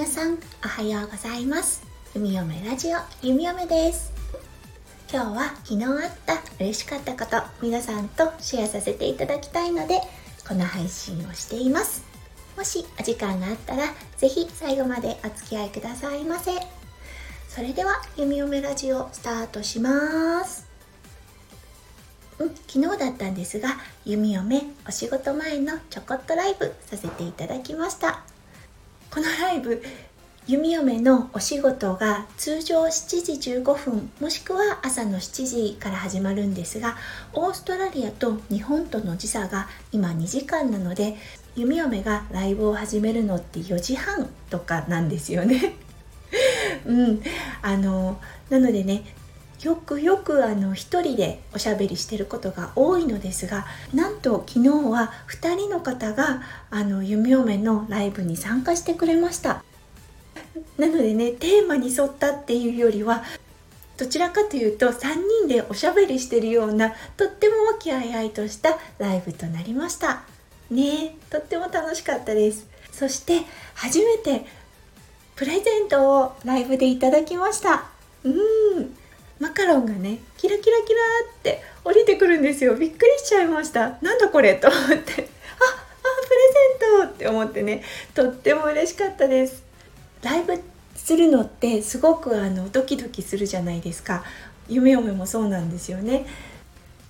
[0.00, 1.82] 皆さんおはようございます。
[2.14, 4.10] 弓嫁ラジオ弓嫁です。
[5.12, 10.00] 今日は昨日あった嬉しかったこと皆さんとシェアさせていただきたいので
[10.48, 12.02] この配信をしています。
[12.56, 16.52] もしお時間があったら是非最後までお付き合いくださいませ。
[17.50, 20.66] それでは弓嫁ラジオスタートします。
[22.38, 28.29] うん、昨日だったんですが弓嫁お仕事前のちょこっとライブさせていただきました。
[29.12, 29.82] このライブ
[30.46, 36.96] 弓嫁のお仕事が通常7時15分もしくは朝の7時から始まるんですが
[37.32, 41.16] オーストラリアと日本との時差が今2時間なので
[41.56, 45.74] 弓嫁がライブを始めるのって4時半とかなんですよね。
[46.86, 47.22] うん。
[47.62, 49.02] あのなのでね
[49.62, 59.62] よくよくあの一人でおしゃべりしてることが多いのですがなんと昨日は2人の方があの弓嫁のライブに参加してくれました。
[60.78, 63.22] なのでねテーマに沿ったっていうよりは
[63.98, 70.22] どちらかというと3人でおしゃべりしてるようなとっても和気あいあいとしたライブとなりました。
[70.70, 72.66] ねとっても楽しかったです。
[72.92, 73.42] そして
[73.74, 74.46] 初めて
[75.36, 77.84] プレゼントをライブでいただきました。
[78.24, 78.99] うん。
[79.40, 81.00] マカロンがねキラキラキラ
[81.38, 82.76] って降りてくるんですよ。
[82.76, 83.98] びっくりしちゃいました。
[84.02, 84.92] なんだこれと思って。
[84.92, 85.26] ああプレ
[86.98, 87.82] ゼントって思ってね。
[88.14, 89.64] とっても嬉しかったです。
[90.22, 90.60] ライブ
[90.94, 94.22] するのってすごくあのドキドキするじゃないですか。
[94.68, 96.26] 夢嫁もそうなんですよね。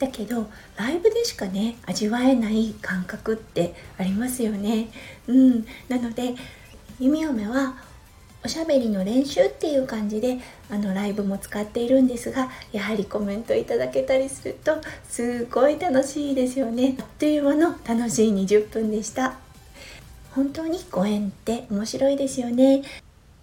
[0.00, 4.88] だけどライブでしかね味わえない感覚ってありますよね。
[5.28, 5.66] うん。
[5.88, 6.34] なので
[6.98, 7.76] 弓嫁は
[8.46, 10.38] おしゃべりの練習っていう感じで
[10.70, 14.76] あのライブも使っているんですがやはりコメントいただけたりすると
[15.08, 16.94] すごい楽しいですよね。
[17.00, 19.34] あっという間の楽しい20分でした。
[20.30, 22.82] 本当にご縁って面白いですよね。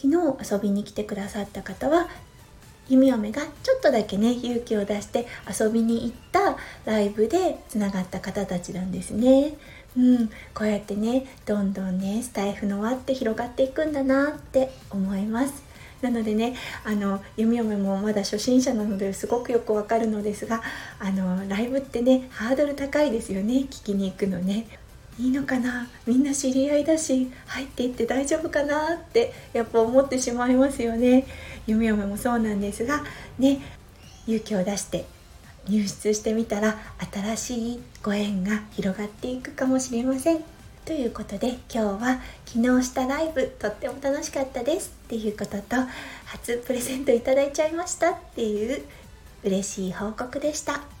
[0.00, 2.08] 昨日遊びに来てくださった方は
[2.88, 9.54] 弓嫁がちょっとだけね勇気を出して遊びに行ったライブでつながった方たちなんですね。
[9.96, 15.64] うん、こうやってねどんどんねスタイフの輪って広がっていくんだなって思います。
[16.02, 16.54] なのでね
[16.84, 20.62] あの弓嫁もまだ初心者なのですごくよくわかるのですが
[20.98, 23.54] あのライブってねハードル高いですよね。
[23.54, 24.66] 聞きに行くのね。
[25.18, 25.88] いいのかな？
[26.06, 28.94] みんな知り合いだし入っていって大丈夫かな？
[28.94, 31.26] ってやっぱ思ってしまいますよね。
[31.66, 33.02] 弓嫁もそうなんですが
[33.38, 33.60] ね
[34.26, 35.06] 勇気を出して
[35.68, 36.78] 入室してみたら
[37.12, 40.44] 新しいご縁が広がっていくかもしれません。
[40.84, 45.76] ということで今日は昨日したライブとっても楽しかったですっていうことと
[46.26, 48.84] 初プレゼントいただいちゃいましたっていう
[49.42, 50.95] 嬉しい報告でした。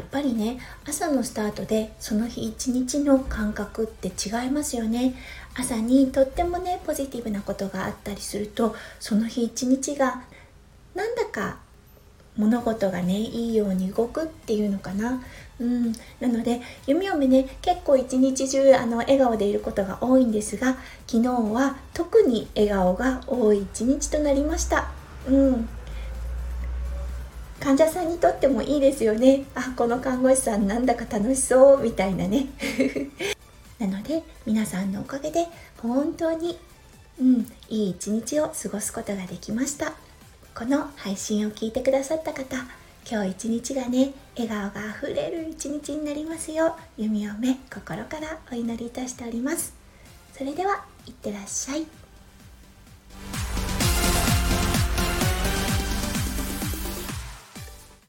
[0.00, 5.14] やっぱりね朝のスタートでその日一日の感覚って違いますよね
[5.54, 10.22] 朝にとってもねポジティブなことがあったりするとその日一日が
[10.94, 11.58] なんだか
[12.38, 15.22] 物事がねいいように動くっていうのかな。
[15.60, 24.88] うん、なので弓嫁ね結構一日中あの笑顔でいることが多いんですが昨日は特に笑顔が多い一日となりました。
[25.28, 25.68] うん
[27.60, 29.44] 患者さんにとってもいいですよね。
[29.54, 32.46] あこの看護師さんなんだか楽しそうみたいなね。
[33.78, 35.46] なので皆さんのおかげで
[35.78, 36.58] 本当に
[37.20, 39.92] うんいい一日を過ごすことができました。
[40.54, 42.56] この配信を聞いてくださった方
[43.08, 49.74] 今日一日がね笑顔があふれる一日になりますよう弓を目心からお祈りいたしております。
[50.36, 51.99] それではいってらっしゃい。